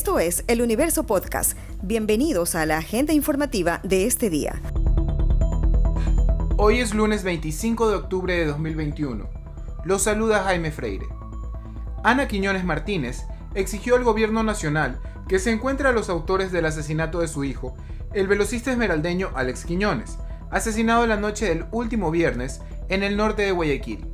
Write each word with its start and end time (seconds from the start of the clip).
Esto 0.00 0.18
es 0.18 0.44
El 0.46 0.62
Universo 0.62 1.04
Podcast. 1.04 1.58
Bienvenidos 1.82 2.54
a 2.54 2.64
la 2.64 2.78
agenda 2.78 3.12
informativa 3.12 3.80
de 3.82 4.06
este 4.06 4.30
día. 4.30 4.62
Hoy 6.56 6.78
es 6.78 6.94
lunes 6.94 7.22
25 7.22 7.90
de 7.90 7.96
octubre 7.96 8.34
de 8.34 8.46
2021. 8.46 9.28
Los 9.84 10.04
saluda 10.04 10.44
Jaime 10.44 10.72
Freire. 10.72 11.06
Ana 12.02 12.28
Quiñones 12.28 12.64
Martínez 12.64 13.26
exigió 13.54 13.94
al 13.94 14.04
gobierno 14.04 14.42
nacional 14.42 15.02
que 15.28 15.38
se 15.38 15.52
encuentre 15.52 15.86
a 15.86 15.92
los 15.92 16.08
autores 16.08 16.50
del 16.50 16.64
asesinato 16.64 17.20
de 17.20 17.28
su 17.28 17.44
hijo, 17.44 17.76
el 18.14 18.26
velocista 18.26 18.72
esmeraldeño 18.72 19.28
Alex 19.34 19.66
Quiñones, 19.66 20.16
asesinado 20.50 21.06
la 21.06 21.18
noche 21.18 21.46
del 21.46 21.66
último 21.72 22.10
viernes 22.10 22.62
en 22.88 23.02
el 23.02 23.18
norte 23.18 23.42
de 23.42 23.52
Guayaquil. 23.52 24.09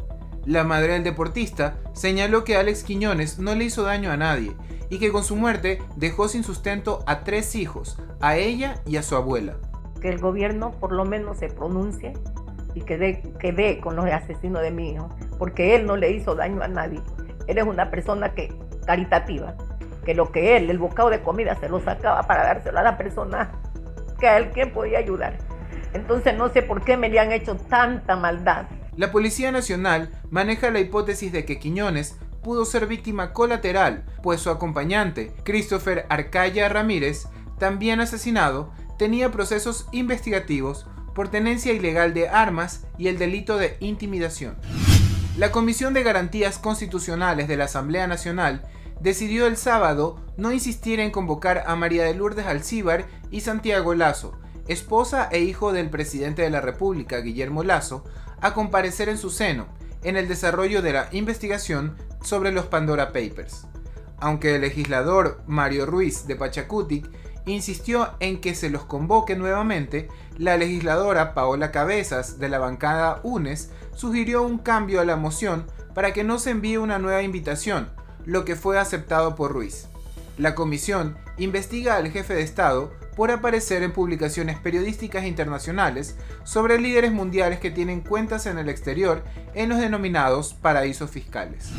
La 0.46 0.62
madre 0.62 0.92
del 0.92 1.02
deportista 1.02 1.74
señaló 1.92 2.44
que 2.44 2.56
Alex 2.56 2.84
Quiñones 2.84 3.40
no 3.40 3.56
le 3.56 3.64
hizo 3.64 3.82
daño 3.82 4.12
a 4.12 4.16
nadie 4.16 4.52
y 4.88 5.00
que 5.00 5.10
con 5.10 5.24
su 5.24 5.34
muerte 5.34 5.82
dejó 5.96 6.28
sin 6.28 6.44
sustento 6.44 7.02
a 7.08 7.24
tres 7.24 7.56
hijos, 7.56 8.00
a 8.20 8.36
ella 8.36 8.76
y 8.86 8.96
a 8.96 9.02
su 9.02 9.16
abuela. 9.16 9.54
Que 10.00 10.08
el 10.08 10.20
gobierno 10.20 10.70
por 10.70 10.92
lo 10.92 11.04
menos 11.04 11.38
se 11.38 11.48
pronuncie 11.48 12.12
y 12.74 12.82
que 12.82 12.96
dé, 12.96 13.22
que 13.40 13.80
con 13.80 13.96
los 13.96 14.04
asesinos 14.04 14.62
de 14.62 14.70
mi 14.70 14.92
hijo, 14.92 15.08
porque 15.36 15.74
él 15.74 15.84
no 15.84 15.96
le 15.96 16.12
hizo 16.12 16.36
daño 16.36 16.62
a 16.62 16.68
nadie. 16.68 17.00
Él 17.48 17.58
es 17.58 17.64
una 17.64 17.90
persona 17.90 18.32
que 18.32 18.56
caritativa, 18.86 19.56
que 20.04 20.14
lo 20.14 20.30
que 20.30 20.56
él, 20.56 20.70
el 20.70 20.78
bocado 20.78 21.10
de 21.10 21.22
comida, 21.22 21.56
se 21.56 21.68
lo 21.68 21.80
sacaba 21.80 22.22
para 22.22 22.44
dárselo 22.44 22.78
a 22.78 22.82
la 22.84 22.96
persona 22.96 23.50
que 24.20 24.28
a 24.28 24.36
él 24.36 24.50
quien 24.50 24.72
podía 24.72 25.00
ayudar. 25.00 25.38
Entonces 25.92 26.36
no 26.36 26.50
sé 26.50 26.62
por 26.62 26.84
qué 26.84 26.96
me 26.96 27.08
le 27.08 27.18
han 27.18 27.32
hecho 27.32 27.56
tanta 27.56 28.14
maldad. 28.14 28.66
La 28.96 29.12
Policía 29.12 29.52
Nacional 29.52 30.10
maneja 30.30 30.70
la 30.70 30.80
hipótesis 30.80 31.30
de 31.30 31.44
que 31.44 31.58
Quiñones 31.58 32.16
pudo 32.42 32.64
ser 32.64 32.86
víctima 32.86 33.32
colateral, 33.32 34.04
pues 34.22 34.40
su 34.40 34.50
acompañante, 34.50 35.32
Christopher 35.44 36.06
Arcaya 36.08 36.68
Ramírez, 36.68 37.26
también 37.58 38.00
asesinado, 38.00 38.72
tenía 38.98 39.30
procesos 39.30 39.86
investigativos 39.92 40.86
por 41.14 41.28
tenencia 41.28 41.72
ilegal 41.72 42.14
de 42.14 42.28
armas 42.28 42.86
y 42.96 43.08
el 43.08 43.18
delito 43.18 43.58
de 43.58 43.76
intimidación. 43.80 44.56
La 45.36 45.52
Comisión 45.52 45.92
de 45.92 46.02
Garantías 46.02 46.58
Constitucionales 46.58 47.48
de 47.48 47.58
la 47.58 47.64
Asamblea 47.64 48.06
Nacional 48.06 48.62
decidió 49.00 49.46
el 49.46 49.58
sábado 49.58 50.18
no 50.38 50.52
insistir 50.52 51.00
en 51.00 51.10
convocar 51.10 51.64
a 51.66 51.76
María 51.76 52.04
de 52.04 52.14
Lourdes 52.14 52.46
Alcíbar 52.46 53.04
y 53.30 53.42
Santiago 53.42 53.94
Lazo, 53.94 54.38
esposa 54.68 55.28
e 55.30 55.40
hijo 55.40 55.72
del 55.72 55.90
presidente 55.90 56.42
de 56.42 56.50
la 56.50 56.62
República, 56.62 57.18
Guillermo 57.18 57.62
Lazo, 57.62 58.04
a 58.40 58.54
comparecer 58.54 59.08
en 59.08 59.18
su 59.18 59.30
seno 59.30 59.66
en 60.02 60.16
el 60.16 60.28
desarrollo 60.28 60.82
de 60.82 60.92
la 60.92 61.08
investigación 61.12 61.96
sobre 62.22 62.52
los 62.52 62.66
Pandora 62.66 63.08
Papers. 63.08 63.66
Aunque 64.18 64.54
el 64.54 64.62
legislador 64.62 65.42
Mario 65.46 65.86
Ruiz 65.86 66.26
de 66.26 66.36
Pachacutic 66.36 67.10
insistió 67.44 68.10
en 68.20 68.40
que 68.40 68.54
se 68.54 68.70
los 68.70 68.84
convoque 68.84 69.36
nuevamente, 69.36 70.08
la 70.36 70.56
legisladora 70.56 71.34
Paola 71.34 71.70
Cabezas 71.70 72.38
de 72.38 72.48
la 72.48 72.58
bancada 72.58 73.20
UNES 73.22 73.70
sugirió 73.94 74.42
un 74.42 74.58
cambio 74.58 75.00
a 75.00 75.04
la 75.04 75.16
moción 75.16 75.66
para 75.94 76.12
que 76.12 76.24
no 76.24 76.38
se 76.38 76.50
envíe 76.50 76.76
una 76.76 76.98
nueva 76.98 77.22
invitación, 77.22 77.90
lo 78.24 78.44
que 78.44 78.56
fue 78.56 78.78
aceptado 78.78 79.34
por 79.34 79.52
Ruiz. 79.52 79.88
La 80.38 80.54
comisión 80.54 81.16
investiga 81.38 81.96
al 81.96 82.10
jefe 82.10 82.34
de 82.34 82.42
Estado 82.42 82.92
por 83.16 83.30
aparecer 83.30 83.82
en 83.82 83.92
publicaciones 83.92 84.58
periodísticas 84.58 85.24
internacionales 85.24 86.16
sobre 86.44 86.78
líderes 86.78 87.10
mundiales 87.10 87.58
que 87.58 87.70
tienen 87.70 88.02
cuentas 88.02 88.44
en 88.44 88.58
el 88.58 88.68
exterior 88.68 89.24
en 89.54 89.70
los 89.70 89.78
denominados 89.78 90.52
paraísos 90.52 91.10
fiscales. 91.10 91.70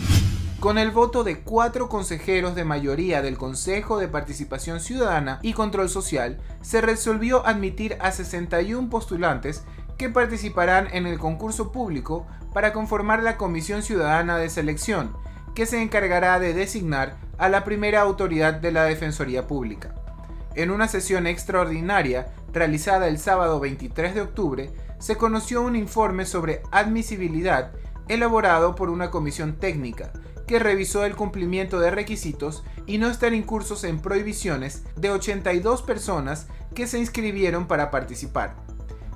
Con 0.59 0.79
el 0.79 0.89
voto 0.89 1.23
de 1.23 1.41
cuatro 1.41 1.87
consejeros 1.87 2.55
de 2.55 2.65
mayoría 2.65 3.21
del 3.21 3.37
Consejo 3.37 3.99
de 3.99 4.07
Participación 4.07 4.79
Ciudadana 4.79 5.37
y 5.43 5.53
Control 5.53 5.87
Social, 5.87 6.39
se 6.61 6.81
resolvió 6.81 7.45
admitir 7.45 7.95
a 7.99 8.11
61 8.11 8.89
postulantes 8.89 9.63
que 9.99 10.09
participarán 10.09 10.87
en 10.91 11.05
el 11.05 11.19
concurso 11.19 11.71
público 11.71 12.25
para 12.55 12.73
conformar 12.73 13.21
la 13.21 13.37
Comisión 13.37 13.83
Ciudadana 13.83 14.39
de 14.39 14.49
Selección, 14.49 15.15
que 15.53 15.67
se 15.67 15.79
encargará 15.79 16.39
de 16.39 16.55
designar 16.55 17.26
a 17.37 17.49
la 17.49 17.63
primera 17.63 18.01
autoridad 18.01 18.55
de 18.55 18.71
la 18.71 18.83
Defensoría 18.83 19.47
Pública. 19.47 19.93
En 20.55 20.71
una 20.71 20.87
sesión 20.87 21.27
extraordinaria 21.27 22.33
realizada 22.51 23.07
el 23.07 23.19
sábado 23.19 23.59
23 23.59 24.15
de 24.15 24.21
octubre, 24.21 24.71
se 24.99 25.15
conoció 25.15 25.61
un 25.61 25.75
informe 25.75 26.25
sobre 26.25 26.63
admisibilidad 26.71 27.71
elaborado 28.07 28.75
por 28.75 28.89
una 28.89 29.11
comisión 29.11 29.57
técnica 29.57 30.11
que 30.47 30.59
revisó 30.59 31.05
el 31.05 31.15
cumplimiento 31.15 31.79
de 31.79 31.91
requisitos 31.91 32.63
y 32.85 32.97
no 32.97 33.09
estar 33.09 33.33
incursos 33.33 33.83
en 33.83 33.99
prohibiciones 33.99 34.83
de 34.95 35.11
82 35.11 35.81
personas 35.83 36.47
que 36.73 36.87
se 36.87 36.97
inscribieron 36.97 37.67
para 37.67 37.91
participar. 37.91 38.55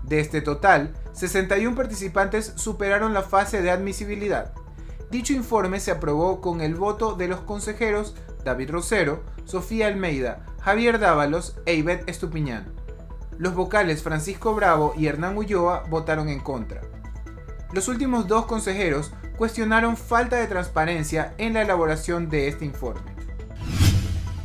De 0.04 0.20
este 0.20 0.42
total, 0.42 0.94
61 1.14 1.76
participantes 1.76 2.54
superaron 2.58 3.14
la 3.14 3.24
fase 3.24 3.62
de 3.62 3.72
admisibilidad. 3.72 4.54
Dicho 5.12 5.34
informe 5.34 5.82
se 5.82 5.92
aprobó 5.92 6.40
con 6.40 6.62
el 6.62 6.74
voto 6.74 7.16
de 7.16 7.28
los 7.28 7.42
consejeros 7.42 8.16
David 8.46 8.72
Rosero, 8.72 9.24
Sofía 9.44 9.88
Almeida, 9.88 10.46
Javier 10.62 11.00
Dávalos 11.00 11.58
e 11.66 11.76
Ivette 11.76 12.10
Estupiñán. 12.10 12.72
Los 13.38 13.54
vocales 13.54 14.04
Francisco 14.04 14.56
Bravo 14.56 14.94
y 14.96 15.08
Hernán 15.08 15.38
Ulloa 15.38 15.84
votaron 15.90 16.30
en 16.30 16.40
contra. 16.40 16.80
Los 17.74 17.90
últimos 17.90 18.30
dos 18.30 18.46
consejeros 18.46 19.12
cuestionaron 19.36 19.98
falta 19.98 20.38
de 20.38 20.48
transparencia 20.48 21.34
en 21.38 21.56
la 21.56 21.64
elaboración 21.64 22.30
de 22.30 22.48
este 22.48 22.64
informe. 22.64 23.12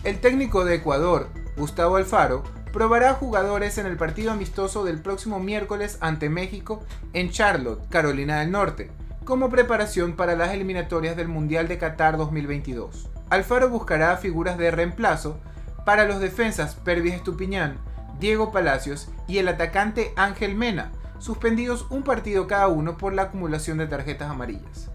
El 0.03 0.19
técnico 0.19 0.65
de 0.65 0.75
Ecuador, 0.75 1.28
Gustavo 1.56 1.94
Alfaro, 1.94 2.43
probará 2.72 3.15
jugadores 3.15 3.78
en 3.78 3.87
el 3.87 3.97
partido 3.97 4.33
amistoso 4.33 4.84
del 4.84 5.00
próximo 5.00 5.38
miércoles 5.38 5.97
ante 6.00 6.28
México 6.28 6.83
en 7.12 7.31
Charlotte, 7.31 7.88
Carolina 7.88 8.41
del 8.41 8.50
Norte, 8.50 8.91
como 9.26 9.50
preparación 9.50 10.14
para 10.14 10.37
las 10.37 10.53
eliminatorias 10.53 11.16
del 11.16 11.26
Mundial 11.26 11.66
de 11.66 11.78
Qatar 11.78 12.16
2022. 12.16 13.10
Alfaro 13.28 13.69
buscará 13.69 14.16
figuras 14.16 14.56
de 14.56 14.70
reemplazo 14.70 15.38
para 15.84 16.06
los 16.06 16.20
defensas 16.20 16.76
Pervis 16.76 17.14
Estupiñán, 17.14 17.76
Diego 18.20 18.53
Palacios 18.53 19.09
y 19.26 19.38
el 19.38 19.48
atacante 19.48 20.12
Ángel 20.16 20.54
Mena, 20.54 20.92
suspendidos 21.19 21.86
un 21.91 22.04
partido 22.04 22.47
cada 22.47 22.69
uno 22.69 22.97
por 22.97 23.12
la 23.12 23.22
acumulación 23.22 23.78
de 23.78 23.88
tarjetas 23.88 24.31
amarillas. 24.31 24.91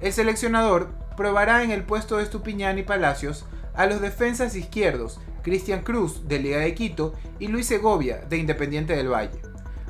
El 0.00 0.12
seleccionador 0.12 0.90
probará 1.16 1.64
en 1.64 1.70
el 1.70 1.84
puesto 1.84 2.18
de 2.18 2.24
Estupiñán 2.24 2.78
y 2.78 2.82
Palacios 2.82 3.46
a 3.74 3.86
los 3.86 4.02
defensas 4.02 4.56
izquierdos 4.56 5.20
Cristian 5.42 5.80
Cruz 5.80 6.28
de 6.28 6.38
Liga 6.38 6.58
de 6.58 6.74
Quito 6.74 7.14
y 7.38 7.48
Luis 7.48 7.66
Segovia 7.66 8.18
de 8.28 8.36
Independiente 8.36 8.94
del 8.94 9.08
Valle. 9.08 9.40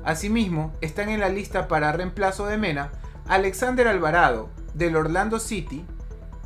Asimismo, 0.05 0.73
están 0.81 1.09
en 1.09 1.19
la 1.19 1.29
lista 1.29 1.67
para 1.67 1.91
reemplazo 1.91 2.47
de 2.47 2.57
Mena 2.57 2.93
Alexander 3.27 3.89
Alvarado 3.89 4.51
del 4.75 4.97
Orlando 4.97 5.41
City 5.41 5.85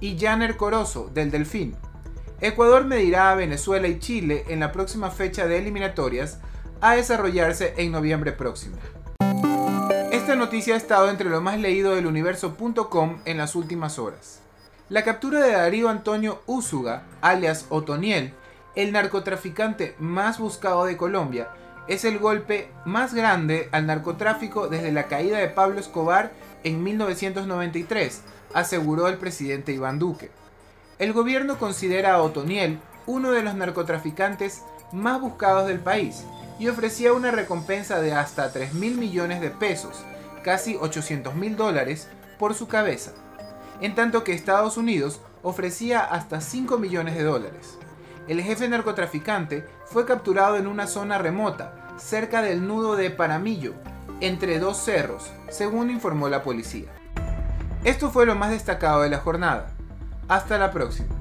y 0.00 0.18
Janer 0.18 0.56
Corozo 0.56 1.10
del 1.12 1.30
Delfín. 1.30 1.74
Ecuador 2.40 2.84
medirá 2.84 3.32
a 3.32 3.34
Venezuela 3.34 3.88
y 3.88 3.98
Chile 3.98 4.44
en 4.48 4.60
la 4.60 4.70
próxima 4.70 5.10
fecha 5.10 5.46
de 5.46 5.58
eliminatorias 5.58 6.38
a 6.80 6.94
desarrollarse 6.94 7.74
en 7.78 7.90
noviembre 7.90 8.30
próximo. 8.30 8.76
Esta 10.12 10.36
noticia 10.36 10.74
ha 10.74 10.76
estado 10.76 11.10
entre 11.10 11.30
lo 11.30 11.40
más 11.40 11.58
leído 11.58 11.96
del 11.96 12.06
universo.com 12.06 13.18
en 13.24 13.38
las 13.38 13.56
últimas 13.56 13.98
horas. 13.98 14.40
La 14.88 15.02
captura 15.02 15.40
de 15.40 15.52
Darío 15.52 15.88
Antonio 15.88 16.42
Úsuga, 16.46 17.02
alias 17.20 17.66
Otoniel, 17.70 18.32
el 18.76 18.92
narcotraficante 18.92 19.96
más 19.98 20.38
buscado 20.38 20.84
de 20.84 20.96
Colombia, 20.96 21.48
es 21.88 22.04
el 22.04 22.18
golpe 22.18 22.70
más 22.84 23.14
grande 23.14 23.68
al 23.72 23.86
narcotráfico 23.86 24.68
desde 24.68 24.92
la 24.92 25.08
caída 25.08 25.38
de 25.38 25.48
Pablo 25.48 25.80
Escobar 25.80 26.32
en 26.64 26.82
1993, 26.82 28.22
aseguró 28.54 29.08
el 29.08 29.18
presidente 29.18 29.72
Iván 29.72 29.98
Duque. 29.98 30.30
El 30.98 31.12
gobierno 31.12 31.58
considera 31.58 32.14
a 32.14 32.22
Otoniel 32.22 32.80
uno 33.06 33.30
de 33.30 33.42
los 33.42 33.54
narcotraficantes 33.54 34.62
más 34.92 35.20
buscados 35.20 35.66
del 35.66 35.80
país 35.80 36.24
y 36.58 36.68
ofrecía 36.68 37.12
una 37.12 37.30
recompensa 37.30 38.00
de 38.00 38.12
hasta 38.12 38.52
3 38.52 38.74
mil 38.74 38.96
millones 38.96 39.40
de 39.40 39.50
pesos, 39.50 40.04
casi 40.42 40.76
800 40.76 41.34
mil 41.34 41.56
dólares, 41.56 42.08
por 42.38 42.54
su 42.54 42.68
cabeza, 42.68 43.12
en 43.80 43.94
tanto 43.94 44.24
que 44.24 44.32
Estados 44.32 44.76
Unidos 44.76 45.20
ofrecía 45.42 46.00
hasta 46.00 46.40
5 46.40 46.78
millones 46.78 47.16
de 47.16 47.24
dólares. 47.24 47.78
El 48.28 48.42
jefe 48.42 48.68
narcotraficante 48.68 49.64
fue 49.86 50.04
capturado 50.04 50.56
en 50.56 50.66
una 50.66 50.86
zona 50.86 51.18
remota, 51.18 51.88
cerca 51.98 52.42
del 52.42 52.66
nudo 52.66 52.96
de 52.96 53.10
Paramillo, 53.10 53.74
entre 54.20 54.58
dos 54.58 54.78
cerros, 54.78 55.30
según 55.48 55.90
informó 55.90 56.28
la 56.28 56.42
policía. 56.42 56.88
Esto 57.84 58.10
fue 58.10 58.26
lo 58.26 58.34
más 58.34 58.50
destacado 58.50 59.02
de 59.02 59.10
la 59.10 59.18
jornada. 59.18 59.70
Hasta 60.28 60.58
la 60.58 60.70
próxima. 60.70 61.17